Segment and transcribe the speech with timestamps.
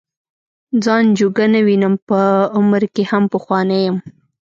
[0.83, 2.19] ځان جوګه نه وینم په
[2.57, 3.97] عمر کې هم پخوانی یم.